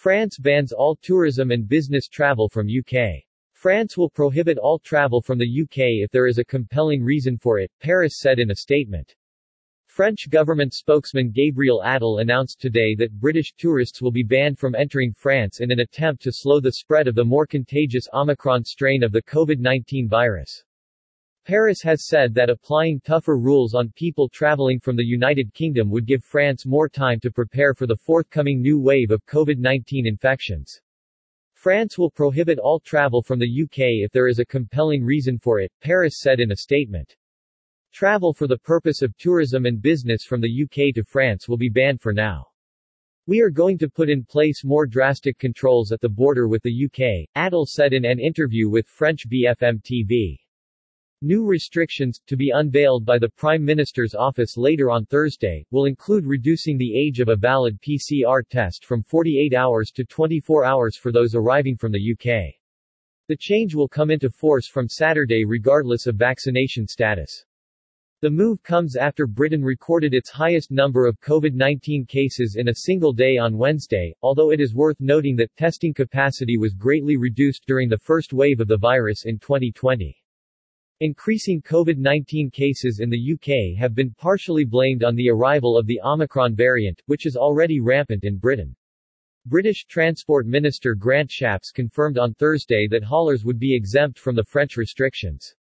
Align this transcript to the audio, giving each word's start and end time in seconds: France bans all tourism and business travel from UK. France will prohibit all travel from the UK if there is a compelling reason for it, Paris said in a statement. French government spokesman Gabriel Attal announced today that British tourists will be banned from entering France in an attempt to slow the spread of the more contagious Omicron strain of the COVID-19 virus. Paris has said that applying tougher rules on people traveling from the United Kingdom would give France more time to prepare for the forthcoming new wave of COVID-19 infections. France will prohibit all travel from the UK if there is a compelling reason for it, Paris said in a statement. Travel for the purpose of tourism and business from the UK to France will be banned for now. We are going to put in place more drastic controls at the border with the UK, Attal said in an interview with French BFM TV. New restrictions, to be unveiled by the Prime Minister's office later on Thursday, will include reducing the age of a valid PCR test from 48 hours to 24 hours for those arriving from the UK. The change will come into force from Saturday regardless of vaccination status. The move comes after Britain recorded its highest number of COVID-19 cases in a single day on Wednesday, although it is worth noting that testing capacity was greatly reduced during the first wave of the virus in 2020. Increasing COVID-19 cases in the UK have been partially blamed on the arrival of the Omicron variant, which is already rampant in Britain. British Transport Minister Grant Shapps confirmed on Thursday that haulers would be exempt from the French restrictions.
France 0.00 0.38
bans 0.38 0.72
all 0.72 0.96
tourism 0.96 1.50
and 1.50 1.68
business 1.68 2.08
travel 2.08 2.48
from 2.48 2.66
UK. 2.66 3.22
France 3.52 3.98
will 3.98 4.08
prohibit 4.08 4.56
all 4.56 4.78
travel 4.78 5.20
from 5.20 5.36
the 5.36 5.60
UK 5.60 6.00
if 6.00 6.10
there 6.10 6.26
is 6.26 6.38
a 6.38 6.44
compelling 6.46 7.04
reason 7.04 7.36
for 7.36 7.58
it, 7.58 7.70
Paris 7.82 8.18
said 8.18 8.38
in 8.38 8.50
a 8.50 8.54
statement. 8.54 9.14
French 9.88 10.30
government 10.30 10.72
spokesman 10.72 11.30
Gabriel 11.30 11.82
Attal 11.84 12.22
announced 12.22 12.62
today 12.62 12.94
that 12.94 13.20
British 13.20 13.52
tourists 13.58 14.00
will 14.00 14.10
be 14.10 14.22
banned 14.22 14.58
from 14.58 14.74
entering 14.74 15.12
France 15.12 15.60
in 15.60 15.70
an 15.70 15.80
attempt 15.80 16.22
to 16.22 16.32
slow 16.32 16.60
the 16.60 16.72
spread 16.72 17.06
of 17.06 17.14
the 17.14 17.22
more 17.22 17.46
contagious 17.46 18.08
Omicron 18.14 18.64
strain 18.64 19.02
of 19.02 19.12
the 19.12 19.24
COVID-19 19.24 20.08
virus. 20.08 20.64
Paris 21.44 21.80
has 21.82 22.06
said 22.06 22.34
that 22.34 22.50
applying 22.50 23.00
tougher 23.00 23.38
rules 23.38 23.74
on 23.74 23.92
people 23.96 24.28
traveling 24.28 24.78
from 24.78 24.94
the 24.94 25.04
United 25.04 25.52
Kingdom 25.54 25.90
would 25.90 26.06
give 26.06 26.22
France 26.22 26.66
more 26.66 26.88
time 26.88 27.18
to 27.20 27.30
prepare 27.30 27.74
for 27.74 27.86
the 27.86 27.96
forthcoming 27.96 28.60
new 28.60 28.78
wave 28.78 29.10
of 29.10 29.24
COVID-19 29.26 30.06
infections. 30.06 30.80
France 31.54 31.98
will 31.98 32.10
prohibit 32.10 32.58
all 32.58 32.80
travel 32.80 33.22
from 33.22 33.38
the 33.38 33.62
UK 33.62 34.04
if 34.04 34.12
there 34.12 34.28
is 34.28 34.38
a 34.38 34.44
compelling 34.44 35.02
reason 35.02 35.38
for 35.38 35.60
it, 35.60 35.72
Paris 35.80 36.20
said 36.20 36.40
in 36.40 36.52
a 36.52 36.56
statement. 36.56 37.16
Travel 37.92 38.32
for 38.32 38.46
the 38.46 38.58
purpose 38.58 39.02
of 39.02 39.16
tourism 39.16 39.66
and 39.66 39.82
business 39.82 40.24
from 40.24 40.40
the 40.40 40.62
UK 40.64 40.94
to 40.94 41.02
France 41.04 41.48
will 41.48 41.56
be 41.56 41.68
banned 41.68 42.00
for 42.00 42.12
now. 42.12 42.46
We 43.26 43.40
are 43.40 43.50
going 43.50 43.78
to 43.78 43.88
put 43.88 44.08
in 44.08 44.24
place 44.24 44.64
more 44.64 44.86
drastic 44.86 45.38
controls 45.38 45.90
at 45.90 46.00
the 46.00 46.08
border 46.08 46.48
with 46.48 46.62
the 46.62 46.84
UK, 46.86 47.28
Attal 47.36 47.66
said 47.66 47.92
in 47.92 48.04
an 48.04 48.18
interview 48.18 48.68
with 48.68 48.86
French 48.86 49.28
BFM 49.28 49.82
TV. 49.82 50.38
New 51.22 51.44
restrictions, 51.44 52.18
to 52.26 52.34
be 52.34 52.48
unveiled 52.48 53.04
by 53.04 53.18
the 53.18 53.28
Prime 53.28 53.62
Minister's 53.62 54.14
office 54.14 54.56
later 54.56 54.90
on 54.90 55.04
Thursday, 55.04 55.66
will 55.70 55.84
include 55.84 56.24
reducing 56.24 56.78
the 56.78 56.98
age 56.98 57.20
of 57.20 57.28
a 57.28 57.36
valid 57.36 57.78
PCR 57.82 58.40
test 58.48 58.86
from 58.86 59.02
48 59.02 59.52
hours 59.52 59.90
to 59.90 60.06
24 60.06 60.64
hours 60.64 60.96
for 60.96 61.12
those 61.12 61.34
arriving 61.34 61.76
from 61.76 61.92
the 61.92 62.12
UK. 62.12 62.54
The 63.28 63.36
change 63.38 63.74
will 63.74 63.86
come 63.86 64.10
into 64.10 64.30
force 64.30 64.66
from 64.66 64.88
Saturday 64.88 65.44
regardless 65.44 66.06
of 66.06 66.16
vaccination 66.16 66.86
status. 66.86 67.44
The 68.22 68.30
move 68.30 68.62
comes 68.62 68.96
after 68.96 69.26
Britain 69.26 69.62
recorded 69.62 70.14
its 70.14 70.30
highest 70.30 70.70
number 70.70 71.04
of 71.04 71.20
COVID-19 71.20 72.08
cases 72.08 72.56
in 72.56 72.68
a 72.68 72.74
single 72.76 73.12
day 73.12 73.36
on 73.36 73.58
Wednesday, 73.58 74.14
although 74.22 74.52
it 74.52 74.60
is 74.60 74.74
worth 74.74 74.96
noting 75.00 75.36
that 75.36 75.54
testing 75.58 75.92
capacity 75.92 76.56
was 76.56 76.72
greatly 76.72 77.18
reduced 77.18 77.66
during 77.66 77.90
the 77.90 77.98
first 77.98 78.32
wave 78.32 78.60
of 78.60 78.68
the 78.68 78.78
virus 78.78 79.26
in 79.26 79.38
2020. 79.38 80.16
Increasing 81.02 81.62
COVID-19 81.62 82.52
cases 82.52 83.00
in 83.00 83.08
the 83.08 83.32
UK 83.32 83.74
have 83.80 83.94
been 83.94 84.12
partially 84.18 84.66
blamed 84.66 85.02
on 85.02 85.14
the 85.14 85.30
arrival 85.30 85.78
of 85.78 85.86
the 85.86 85.98
Omicron 86.04 86.54
variant, 86.54 87.00
which 87.06 87.24
is 87.24 87.36
already 87.36 87.80
rampant 87.80 88.24
in 88.24 88.36
Britain. 88.36 88.76
British 89.46 89.86
Transport 89.86 90.46
Minister 90.46 90.94
Grant 90.94 91.30
Shapps 91.30 91.72
confirmed 91.72 92.18
on 92.18 92.34
Thursday 92.34 92.86
that 92.90 93.02
haulers 93.02 93.46
would 93.46 93.58
be 93.58 93.74
exempt 93.74 94.18
from 94.18 94.36
the 94.36 94.44
French 94.44 94.76
restrictions. 94.76 95.54